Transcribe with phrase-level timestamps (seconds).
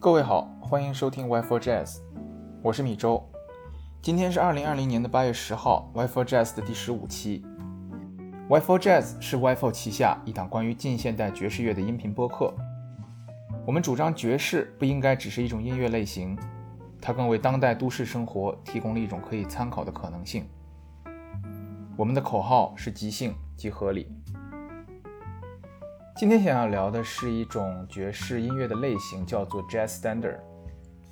[0.00, 1.98] 各位好，欢迎收听 Y4 Jazz，
[2.62, 3.20] 我是米周。
[4.00, 7.44] 今天是二零二零年的八月十号，Y4 Jazz 的第十五期。
[8.48, 12.54] Y4 Jazz 是 Y4 旗下一档关于近现代爵士乐的音频播客。
[13.66, 16.38] 我们主张爵士不应该只是一种音乐类型，
[17.00, 20.48] 它更为当代都市生活提供了一种可以参考的可能性。
[21.96, 24.06] 我们的口号是即兴即合理。
[26.18, 30.40] 今天想要聊的是一种爵士音乐的类型，叫做 Jazz Standard，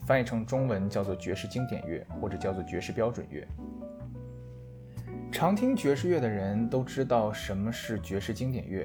[0.04, 3.46] 翻译成中文叫做爵士经典乐，或者叫做爵士标准乐。
[5.30, 8.84] 常听爵士乐的人都知道什么是爵士经典乐，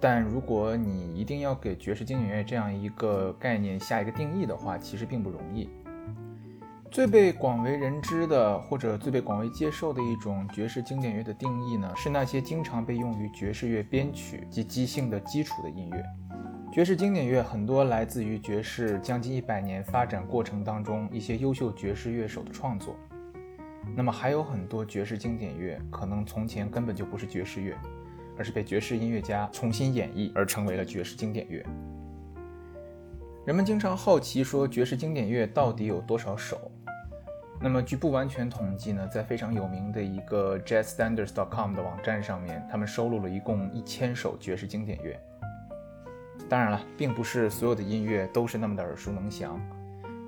[0.00, 5.68] 但如果你一定要给爵士经典乐这样一个概念下一个定义的话，其实并不容易。
[6.96, 16.02] 最被广为人知的，或者最被广为接受的一种爵士经典乐的定义呢，是那些经常被用于爵士乐编曲及即兴的基础的音乐。
[16.72, 22.96] 爵士经典乐很多来自于爵士将近一百年发展过程当中一些优秀爵士乐手的创作。
[23.94, 27.76] 那么还有很多爵士经典乐可能从前根本就不是爵士乐，
[28.38, 31.62] 而是被爵士音乐家重新演绎而成为了爵士经典乐。
[33.44, 36.58] 人们经常好奇说，爵士经典乐到底有多少首？
[37.58, 45.18] 那么，据不完全统计呢，在非常有名的一个 JazzStandards.com 的网站上面，他们收录了一共一千首爵士经典乐。
[46.48, 49.60] 当然了，并不是所有的音乐都是那么的耳熟能详，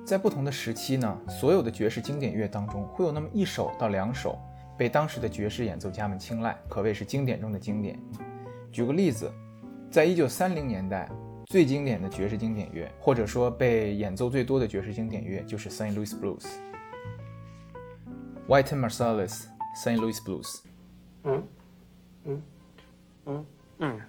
[0.04, 4.36] 在不同的时期呢，所有的爵士经典乐当中，会有那么一首到两首
[4.76, 7.96] 被当时的爵士演奏家们青睐，可谓是经典中的经典。
[8.72, 9.30] 举个例子，
[9.90, 11.08] 在一九三零年代，
[11.44, 16.46] 最经典的爵士经典乐，或者说被演奏最多的爵士经典乐，就是 Saint Louis Blues。
[18.48, 20.00] White Marsalis, St.
[20.00, 20.62] Louis Blues.
[21.22, 21.46] Mm.
[22.26, 22.42] Mm.
[23.26, 23.44] Mm.
[23.78, 24.02] mm.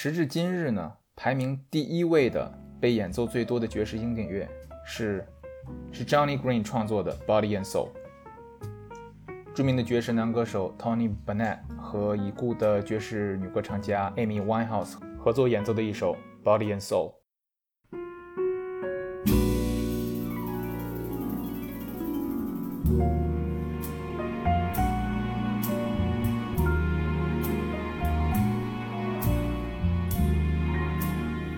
[0.00, 2.48] 时至今日呢，排名第一位的
[2.80, 4.48] 被演奏最多的爵士经典乐
[4.86, 5.26] 是
[5.90, 7.88] 是 Johnny Green 创作的《Body and Soul》。
[9.52, 17.12] 著名的爵士男歌手 Tony Bennett 和已故的爵士女歌唱家 Amy Winehouse 合作演奏的一首《Body and Soul》。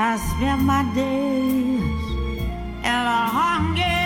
[0.00, 3.97] I spend my days in a hunger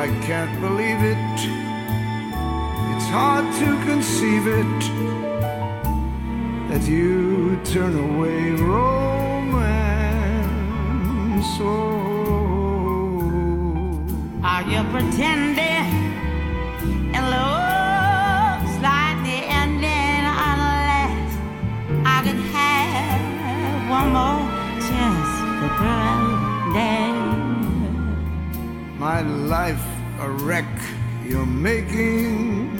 [0.00, 1.18] I can't believe it.
[2.96, 4.80] It's hard to conceive it
[6.70, 9.60] that you turn away romance.
[11.60, 12.40] Oh,
[14.42, 15.88] Are you pretending?
[17.16, 21.30] It looks like the ending unless
[22.06, 24.48] I could have one more
[24.80, 25.30] chance
[25.60, 26.10] to pretend.
[29.00, 29.89] my life
[30.30, 30.74] a wreck
[31.24, 32.70] you're making.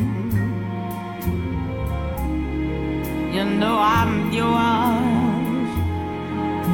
[3.35, 5.71] You know I'm yours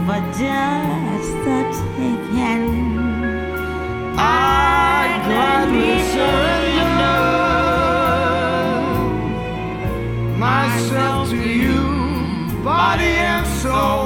[0.06, 1.58] for just the
[1.96, 2.66] taking.
[4.18, 7.20] I gladly surrender
[10.46, 11.80] myself to you,
[12.62, 14.05] body and soul.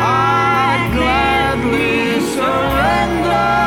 [0.00, 3.58] I gladly surrender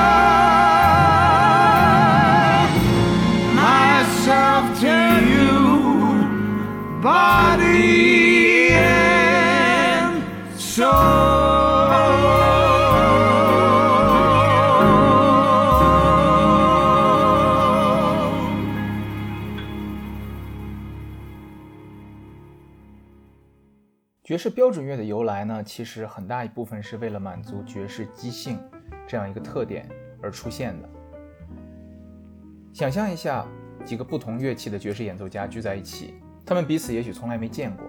[24.42, 28.58] 士标准乐的由来呢，其实很大一部分是为了满足爵士即兴
[29.08, 29.88] 这样一个特点
[30.20, 30.90] 而出现的。
[32.74, 33.46] 想象一下，
[33.86, 37.86] 几个不同乐器的爵士演奏家聚在一起，他们彼此也许从来没见过，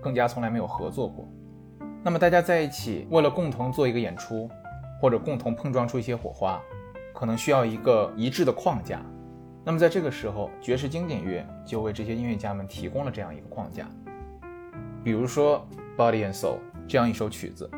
[0.00, 1.28] 更加从来没有合作过。
[2.04, 4.48] 那么大家在一起，为了共同做一个演出，
[5.00, 6.62] 或者共同碰撞出一些火花，
[7.12, 9.02] 可能需要一个一致的框架。
[9.64, 13.88] 那么在这个时候，爵士经典乐就为这些音乐家们提供了这样一个框架。
[15.04, 15.68] 比如说
[16.00, 16.54] 《Body and Soul》
[16.88, 17.70] 这样一首曲子，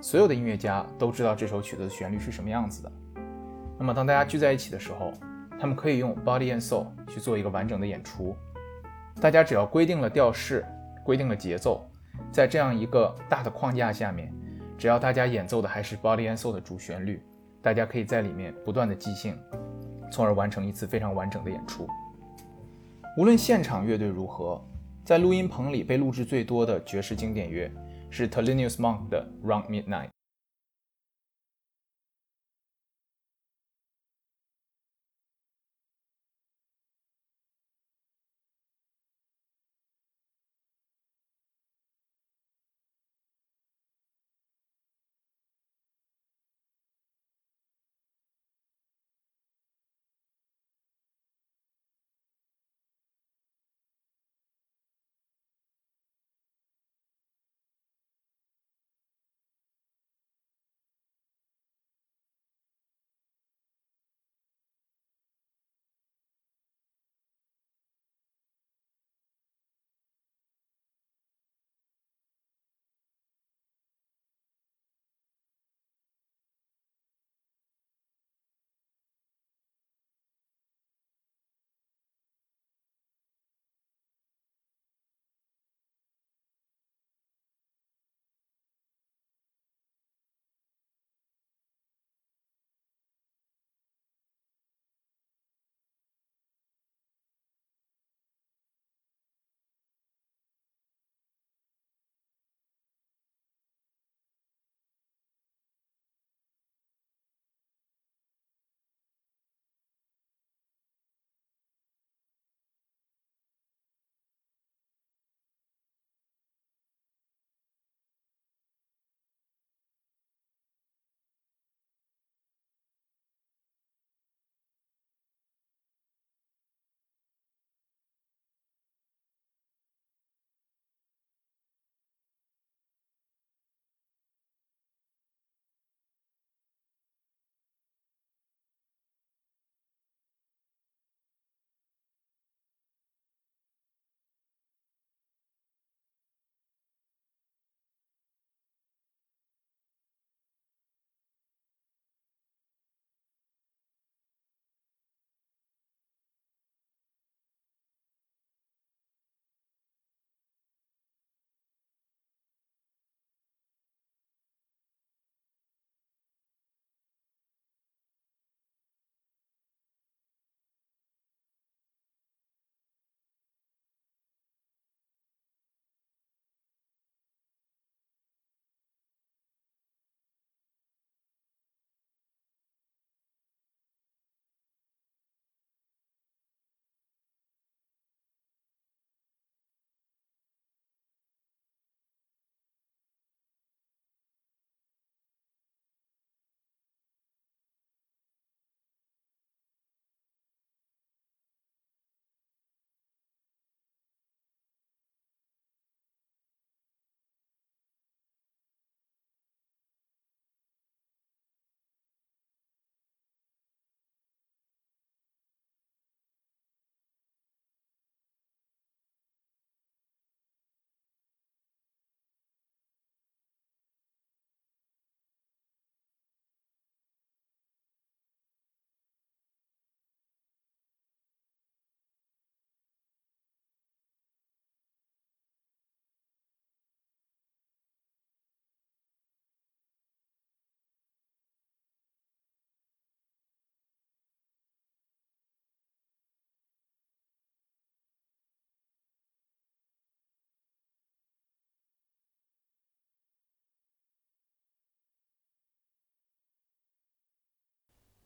[0.00, 2.90] 所有的音乐家都知道这首曲子的旋律是什么样子的。
[3.78, 5.12] 那么当大家聚在一起的时候，
[5.60, 8.34] 他们可以用《Body and Soul》去做一个完整的演出。
[9.20, 10.64] 大家只要规定了调式，
[11.04, 11.86] 规定了节奏，
[12.32, 14.32] 在这样一个大的框架下面，
[14.78, 17.22] 只要大家演奏的还是《Body and Soul》的主旋律，
[17.60, 19.38] 大家可以在里面不断的即兴，
[20.10, 21.86] 从而完成一次非常完整的演出。
[23.18, 24.64] 无论现场乐队如何，
[25.08, 27.72] 在录音棚里被录制最多的爵士经典乐
[28.10, 30.08] 是 t e l i n i u s Monk 的《Round Midnight》。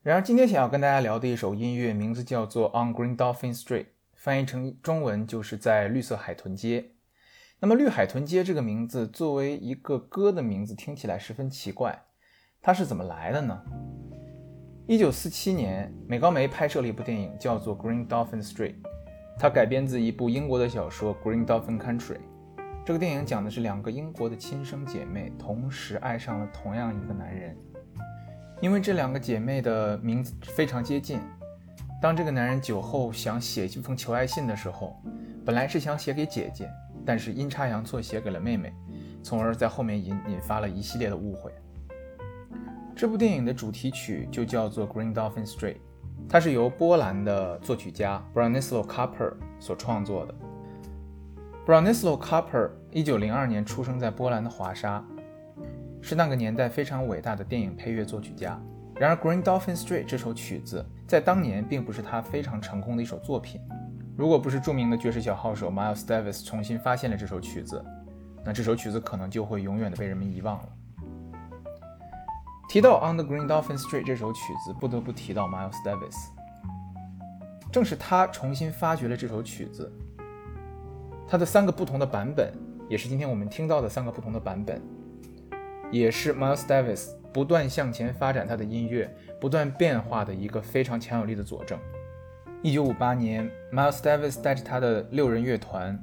[0.04, 3.84] 然而，今天想要跟大家聊的一首音乐，名字叫做《On Green Dolphin Street》，
[4.16, 6.86] 翻译成中文就是在绿色海豚街。
[7.60, 11.96] 那么，绿海豚街这个名字作为一个歌的名字，听起来十分奇怪。
[12.60, 13.62] 它是怎么来的呢？
[14.88, 18.74] 一九四七年，美高梅拍摄了一部电影，叫做《Green Dolphin Street》，
[19.38, 22.16] 它改编自一部英国的小说《Green Dolphin Country》。
[22.84, 27.56] 这个电影讲的是两个英国的亲生姐妹同时爱上了同样一个男人。
[28.62, 31.18] 因为这两个姐妹的名字非常接近，
[32.00, 35.02] 当这个男人酒后想写一封求爱信的时候，
[35.44, 36.70] 本来是想写给姐姐，
[37.04, 38.72] 但是阴差阳错写给了妹妹，
[39.20, 41.52] 从而在后面引引发了一系列的误会。
[42.94, 45.74] 这部电影的主题曲就叫做《Green Dolphin Street》，
[46.28, 50.34] 它是由波兰的作曲家 Bronislaw Kapper 所创作的。
[51.66, 55.04] Bronislaw Kaper 一九零二年出生在波兰的华沙。
[56.02, 58.60] 是那个年代非常伟大的电影配乐作曲家。
[58.96, 63.60] 然而，《Green Dolphin Street》这首曲子在当年并不是他非常成功的一首作品。
[64.16, 67.82] 如果不是著名的爵士小号手 Miles Davis 重新发现了这首曲子，
[68.44, 70.68] 那这首曲子可能就会永远的被人们遗忘了。
[72.68, 76.16] 提到《On the Green Dolphin Street》这首曲子，不得不提到 Miles Davis。
[77.70, 79.90] 正是他重新发掘了这首曲子，
[81.26, 82.52] 它的三个不同的版本，
[82.88, 84.82] 也是今天我们听到的三个不同的版本。
[85.92, 91.78] 也是 Miles Davis 不断向前发展他的音乐、不断变化的一个非常强有力的佐证。
[92.62, 96.02] 一九五八年，Miles Davis 带着他的六人乐团，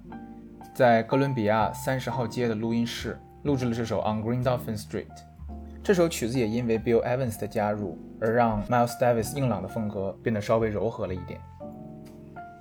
[0.75, 5.07] 在哥伦比亚三十号街的录音室录制了这首《On Green Dolphin Street》。
[5.81, 11.39] 这首曲子也因为 Bill Evans 的加入，而让 Miles Davis 硬朗的风格变得稍微柔和了一点。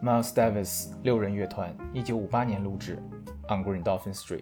[0.02, 3.02] Miles Davis 六人乐团，一九五八年录制
[3.54, 4.38] 《On Green Dolphin Street》。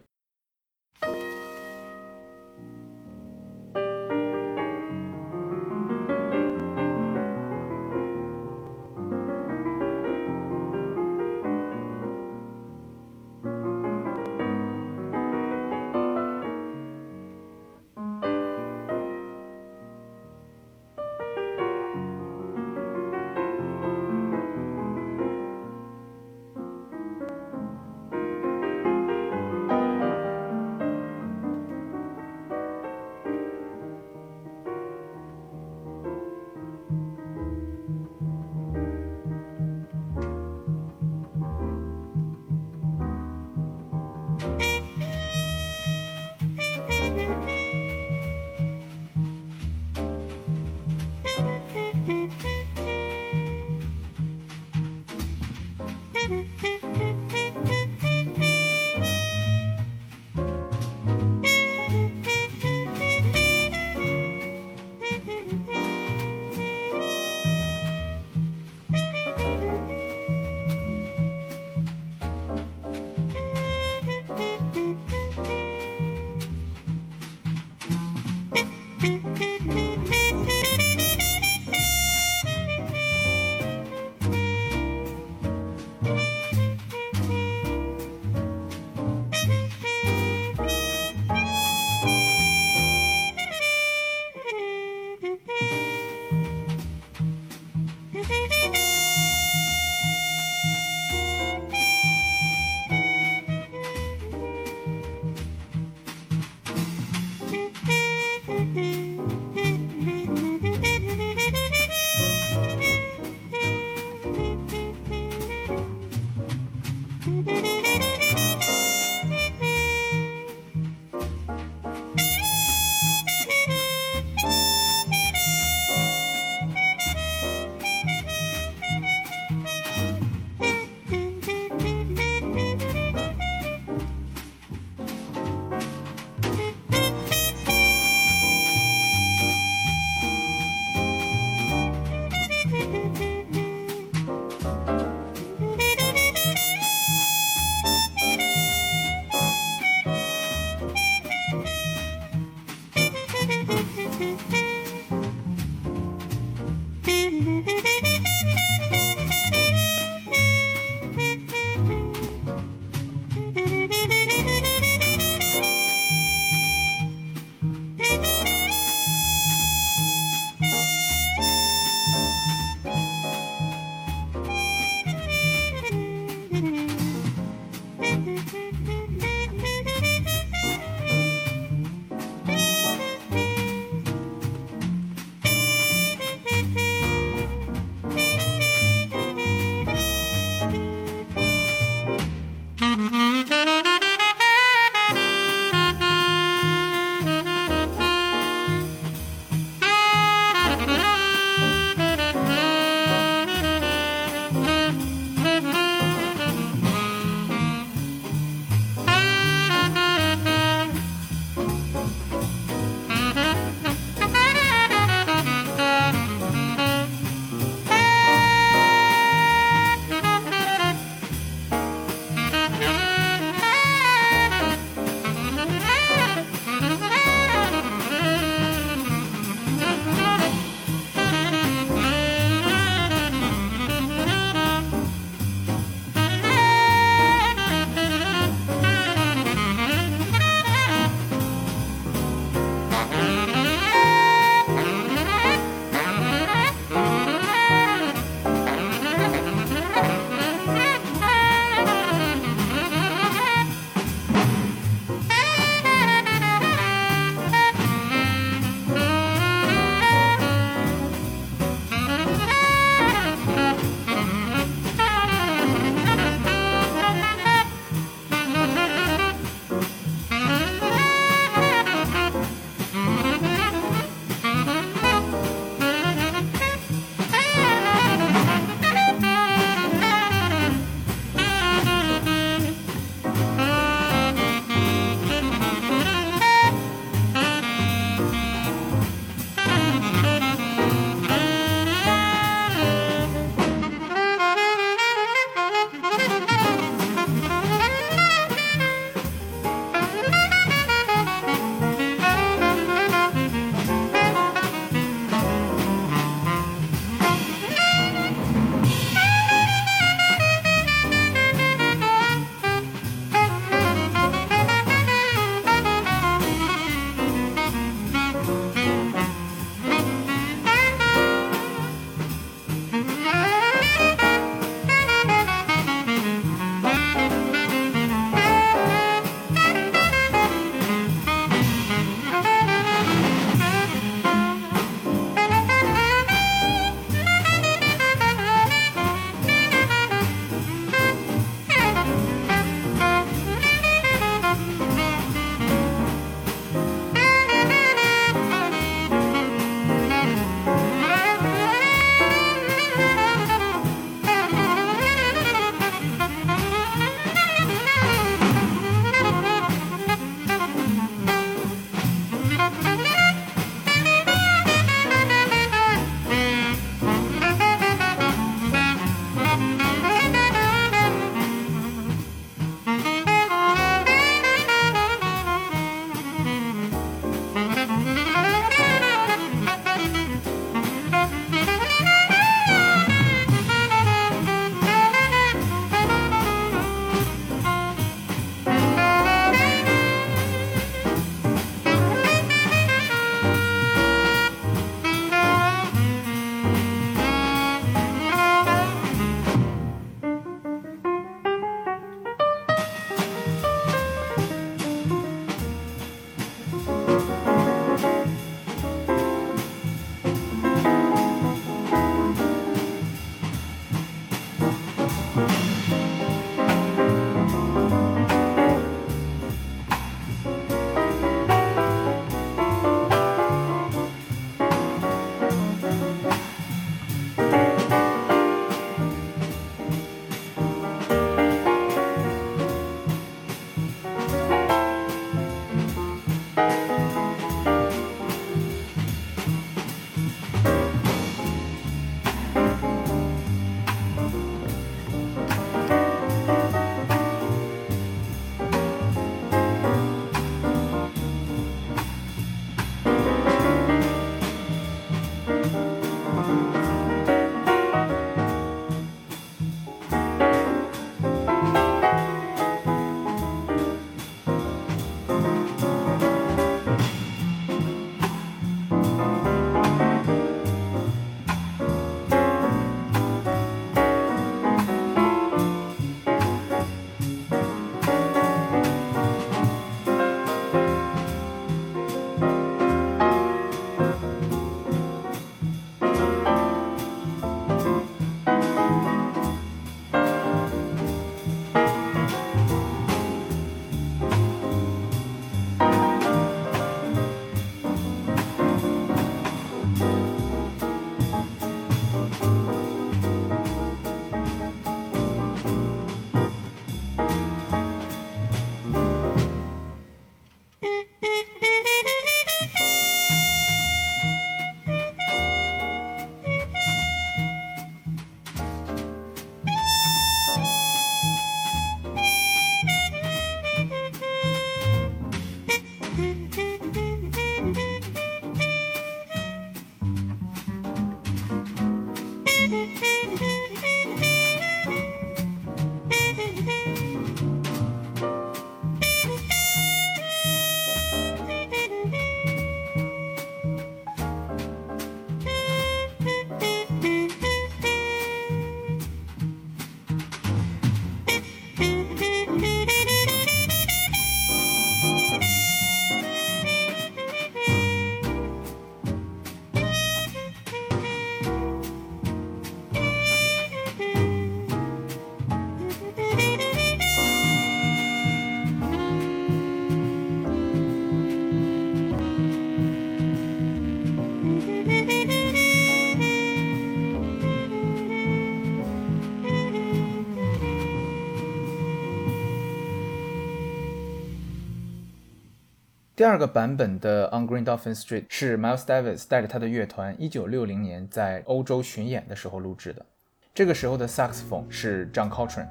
[586.17, 593.05] 第二个版本的《On Green Dolphin Street》是 Miles Davis 带着他的乐团1960年在欧洲巡演的时候录制的。
[593.53, 595.69] 这个时候的萨克斯风是 John Coltrane。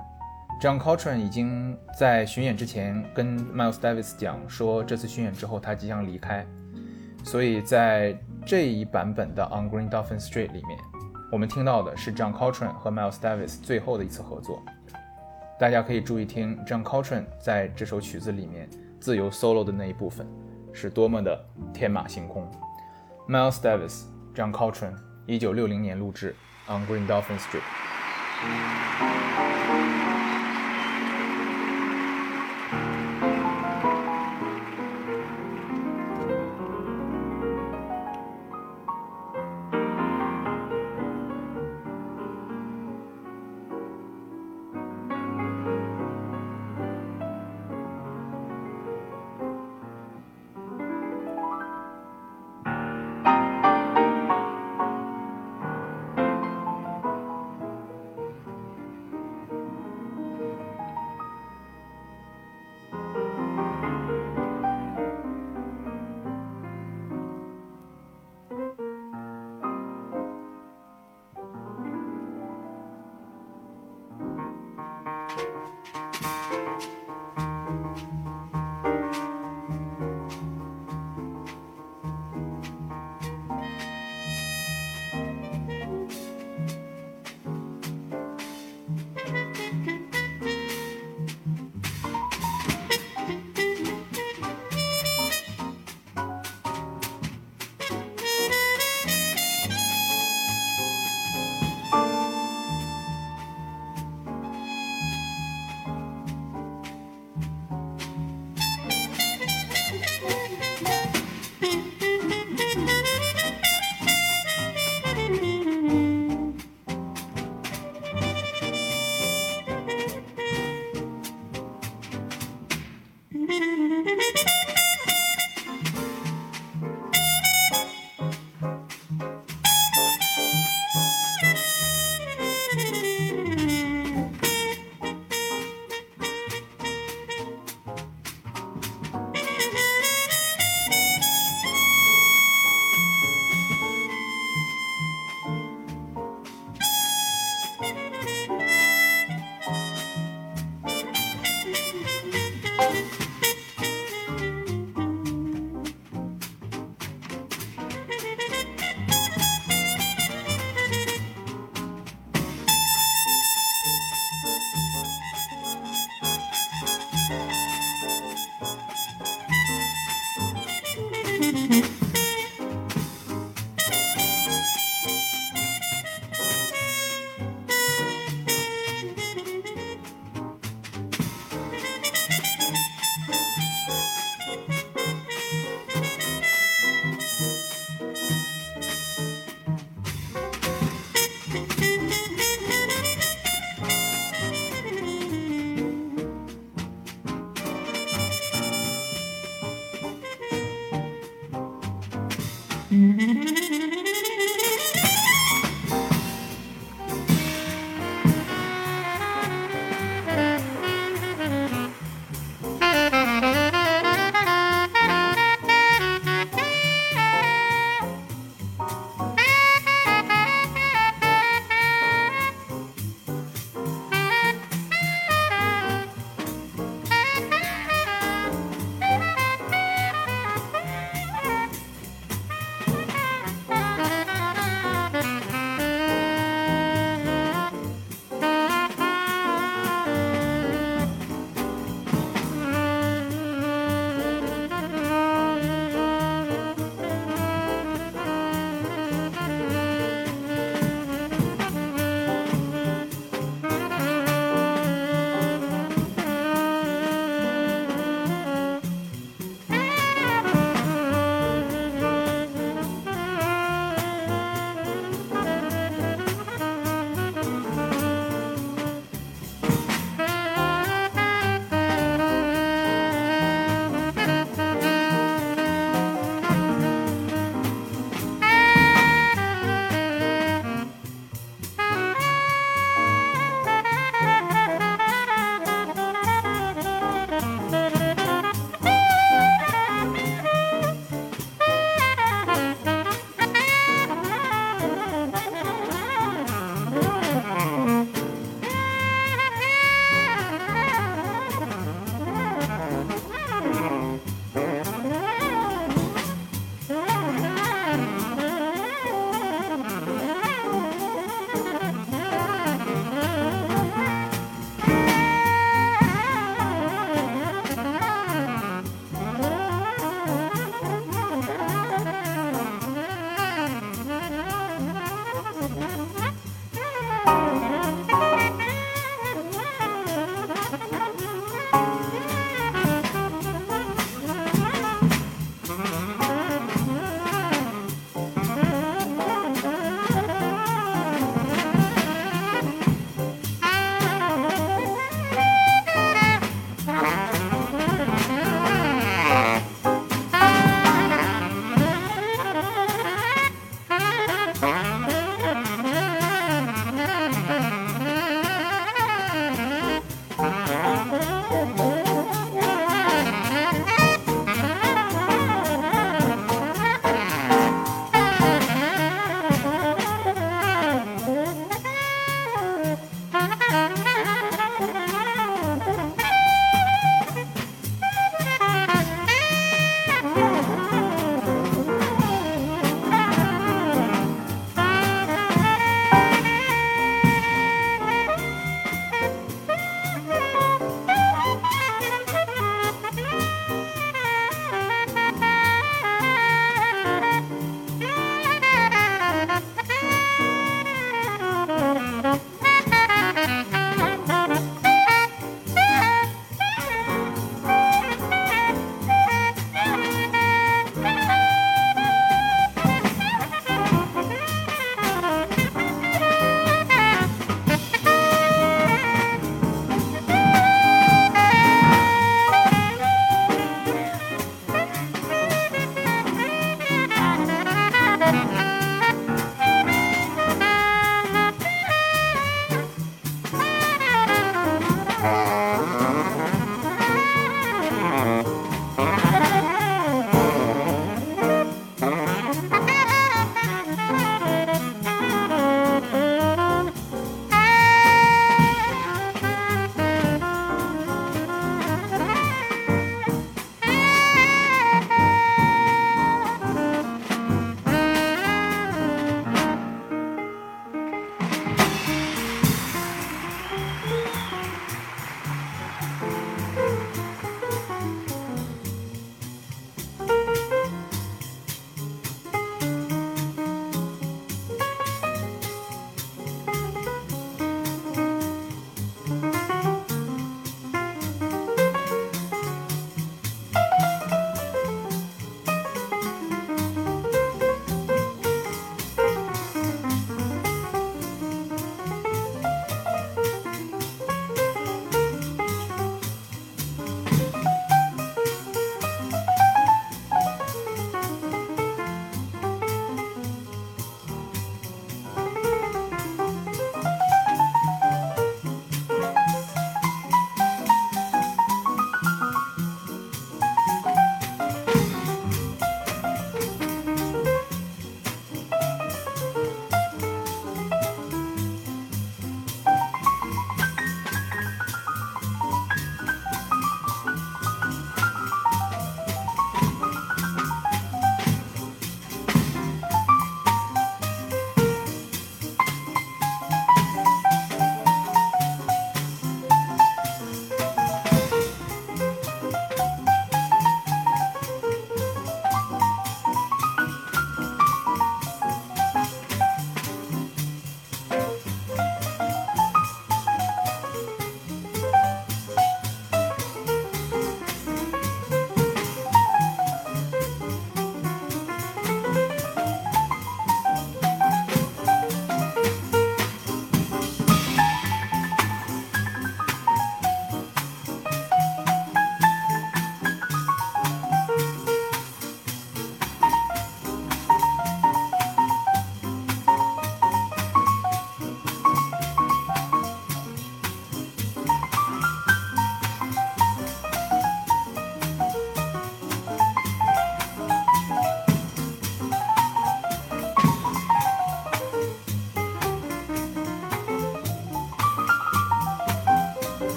[0.62, 6.46] John Coltrane 已经在巡演之前跟 Miles Davis 讲说，这次巡演之后他即将离开，
[7.24, 10.78] 所以在这一版本的《On Green Dolphin Street》里面，
[11.32, 14.62] 我们听到的是 John Coltrane 和 Miles Davis 最后的一次合作。
[15.60, 18.70] 大家可以注意听 John Coltrane 在这首曲子里面。
[19.06, 20.28] 自由 solo 的那一部分
[20.74, 21.40] 是多么的
[21.72, 22.50] 天马行空。
[23.30, 24.96] Miles Davis、John Coltrane，
[25.28, 26.36] 一九六零年录制
[26.76, 27.62] 《On Green Dolphin Street》。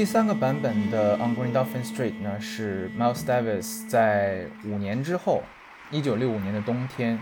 [0.00, 5.42] 第三个版本的《On Green Dolphin Street》呢，是 Miles Davis 在五年之后，
[5.90, 7.18] 一九六五年的冬天，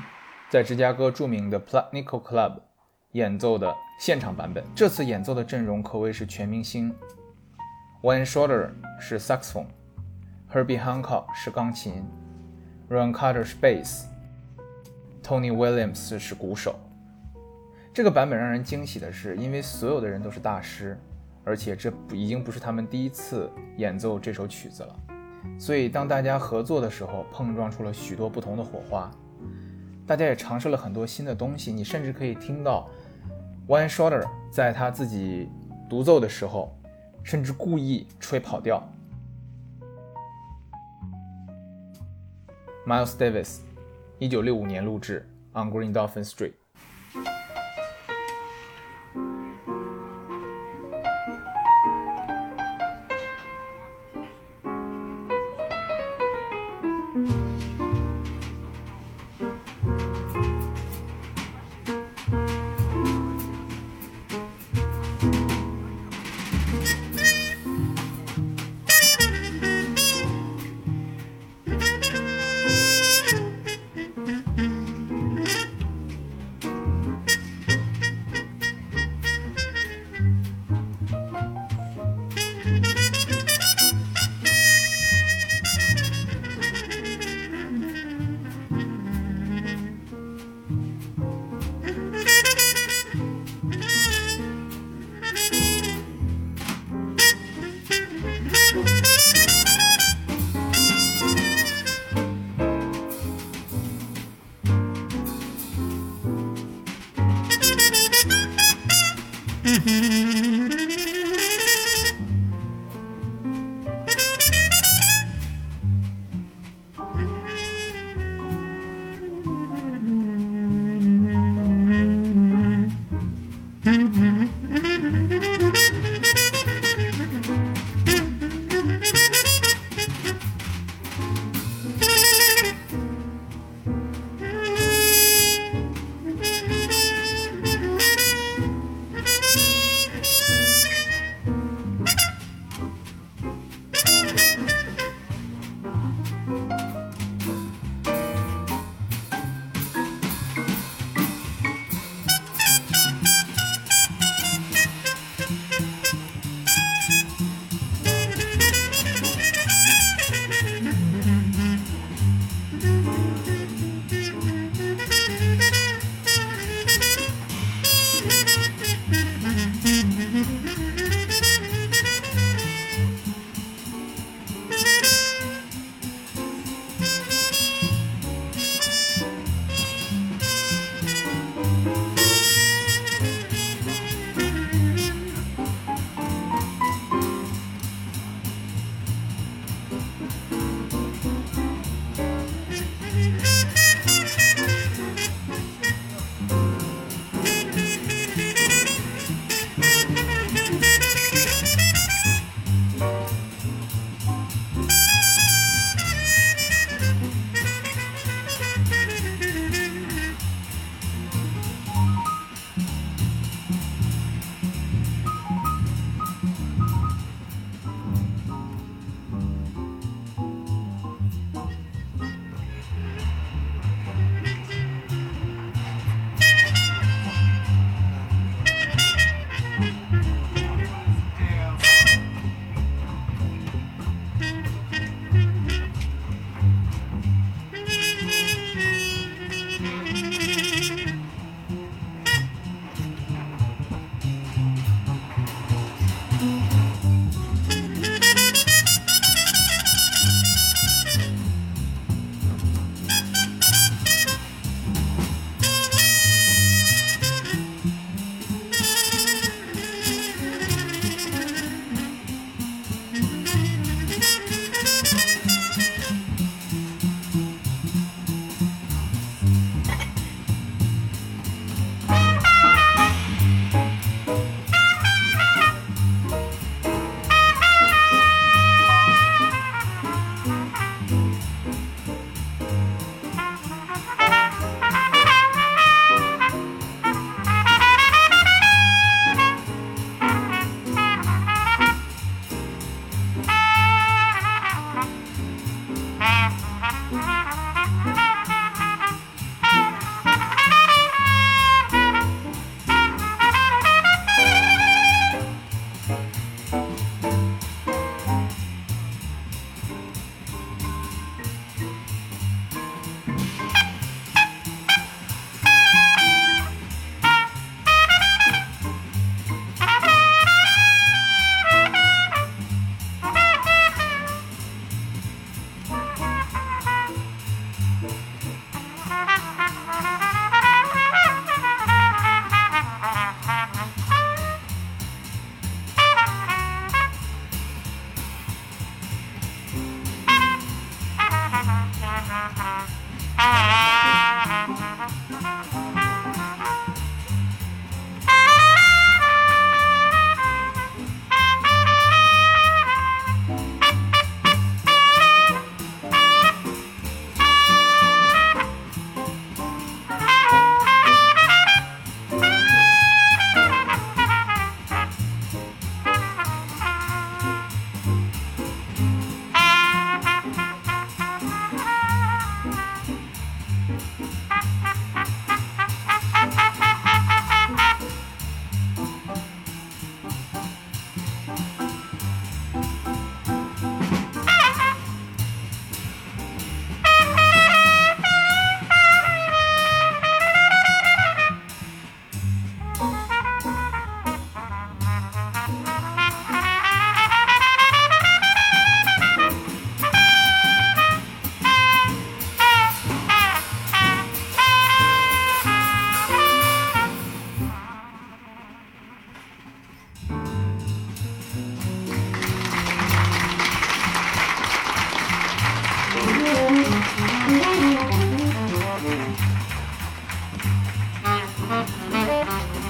[0.49, 2.61] 在芝加哥著名的 Platnico Club
[3.14, 4.62] 演奏的现场版本。
[4.76, 6.95] 这次演奏的阵容可谓是全明星
[8.05, 8.70] ，Wayne Shorter
[9.01, 9.66] 是萨克斯风
[10.53, 12.05] ，Herbie Hancock 是钢琴
[12.89, 14.07] ，Ron Carter 是贝斯
[15.20, 16.79] ，Tony Williams 是鼓手。
[17.93, 20.97] 这个版本让人惊喜的是，因为所有的人都是大师，
[21.49, 24.94] 而且这已经不是他们第一次演奏这首曲子了。
[25.59, 29.11] 所以当大家合作的时候，碰撞出了许多不同的火花。
[30.07, 32.86] 大家也尝试了很多新的东西，你甚至可以听到
[33.66, 35.49] One Shorter 在他自己
[35.88, 36.76] 独奏的时候，
[37.24, 38.86] 甚至故意吹跑调。
[42.86, 43.61] Miles Davis，
[44.18, 45.26] 一九六五年录制
[45.59, 46.53] 《On Green Dolphin Street》。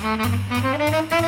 [0.09, 1.25] Mm-hmm.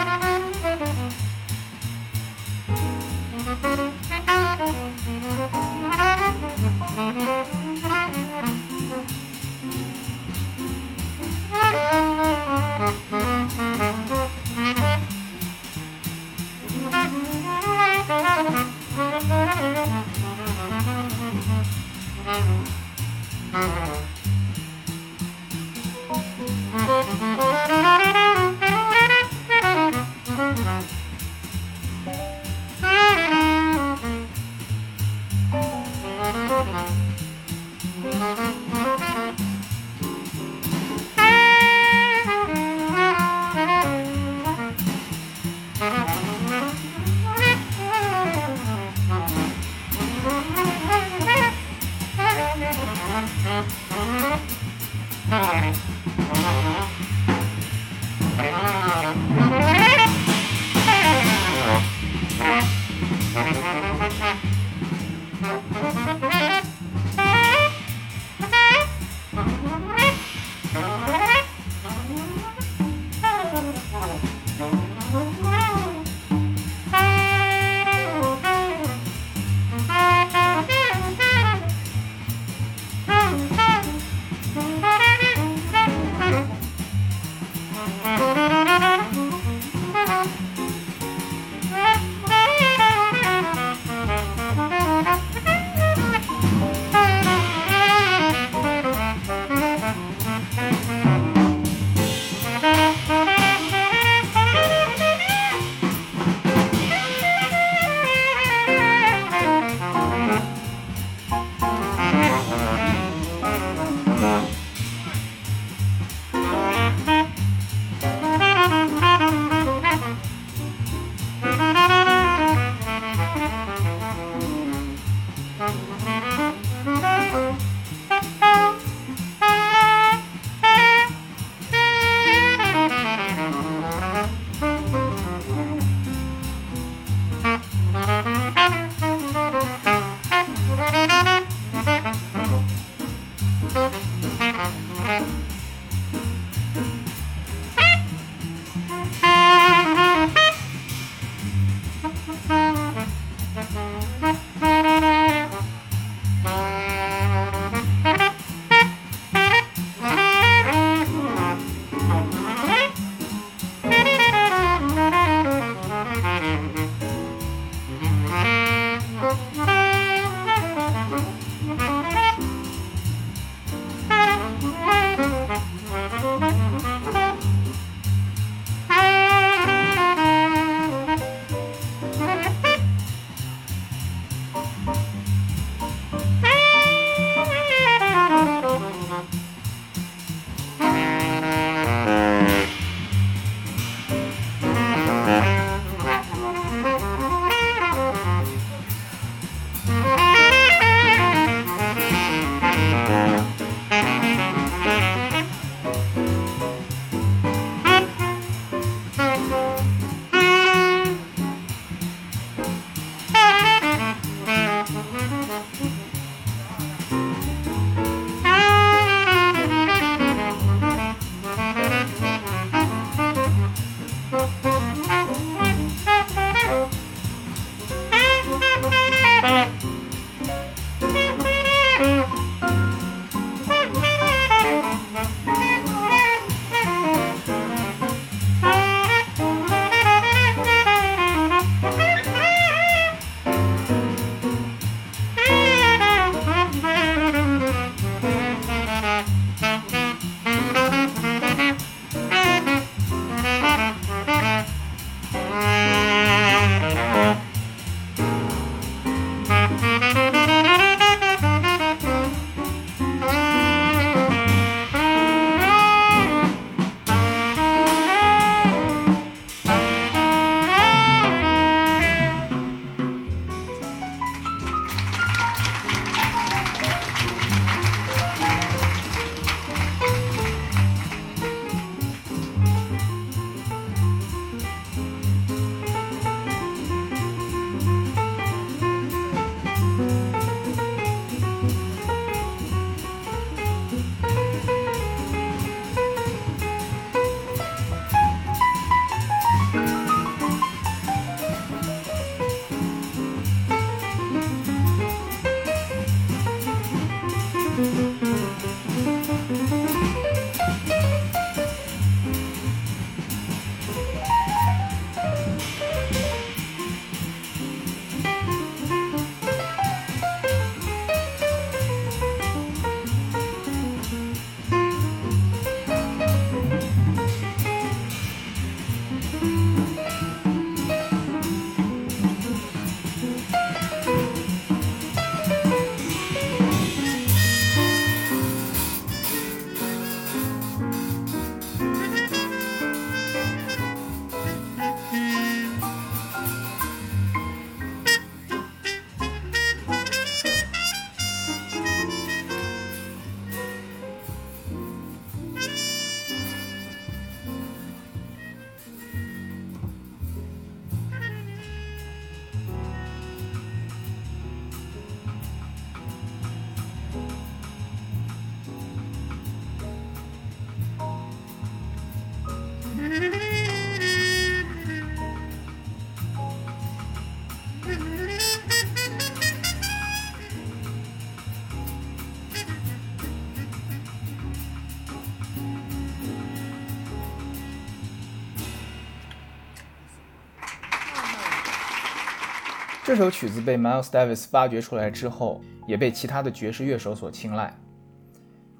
[393.10, 397.74] 这首曲子被 Miles Davis 发掘出来之后，也被其他的爵士乐手所青睐。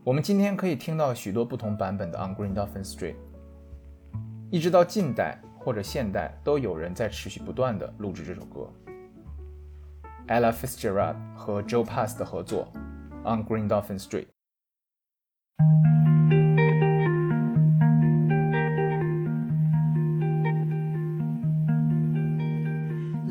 [0.05, 3.15] 我们今天可以听到许多不同版本的《On Green Dolphin Street》，
[4.49, 8.73] 一直到近代或者现代，都有人在持续不断的录制这首歌。
[10.29, 12.73] Ella Fitzgerald 和 Joe Pass 的合作，
[13.29, 14.27] 《On Green Dolphin Street》。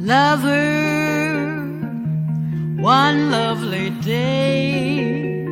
[0.02, 0.79] Lover,
[3.10, 5.44] one lovely day,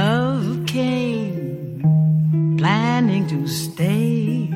[0.00, 4.48] love came planning to stay.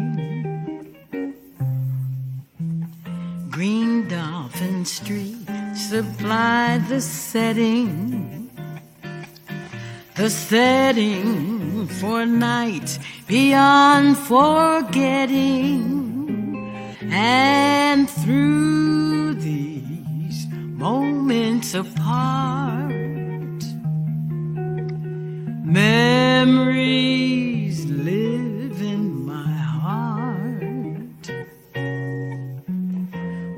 [3.51, 8.51] Green Dolphin Street supplied the setting,
[10.15, 15.93] the setting for nights beyond forgetting.
[17.13, 18.86] And through
[21.77, 23.63] apart,
[26.43, 26.97] memories
[27.85, 29.53] live in my
[29.83, 31.31] heart.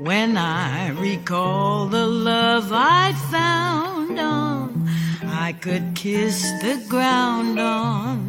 [0.01, 4.89] When I recall the love I found on,
[5.23, 8.28] I could kiss the ground on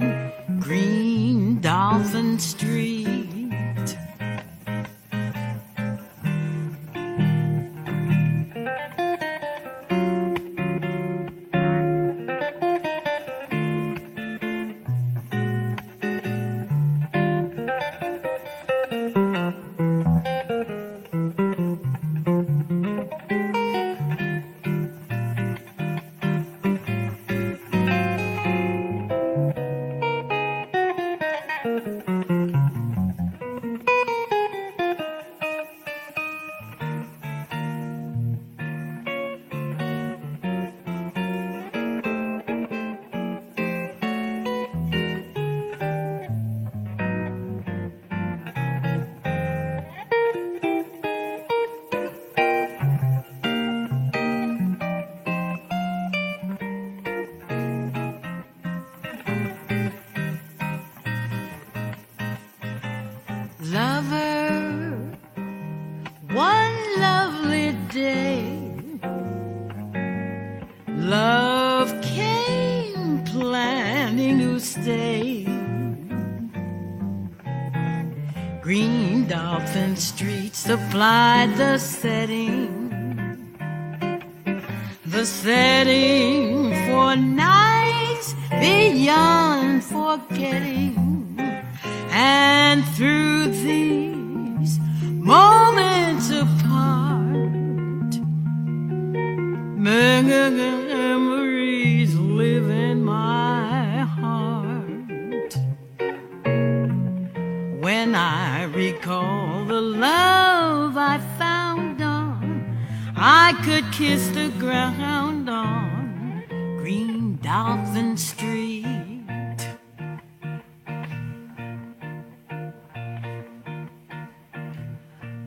[113.99, 116.43] kiss the ground on
[116.77, 119.15] Green Dolphin Street.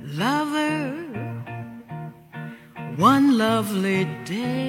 [0.03, 0.93] Lover,
[2.97, 4.69] one lovely day.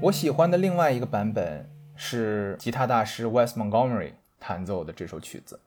[0.00, 5.59] 我喜欢的另外一个版本是吉他大师 Wes Montgomery 弹奏的这首曲子。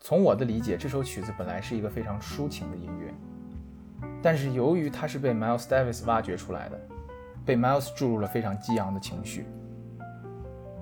[0.00, 3.14] 从我的理解，这首曲子本来是一个非常抒情的音乐，
[4.20, 6.80] 但是由于它是被 Miles Davis 挖掘出来的，
[7.46, 9.46] 被 Miles 注入了非常激昂的情绪。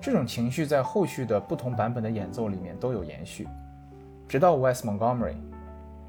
[0.01, 3.47] 这种情绪在后续的不同版本的演奏里面都有延续，
[4.27, 5.37] 直到 Wes Montgomery，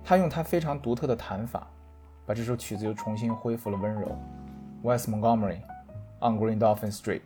[0.05, 1.67] 他用他非常独特的弹法，
[2.26, 4.17] 把这首曲子又重新恢复了温柔。
[4.84, 5.59] Wes Montgomery
[6.22, 7.22] on Green Dolphin Street，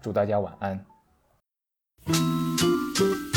[0.00, 2.41] 祝大家晚安。
[2.94, 3.31] Thank you.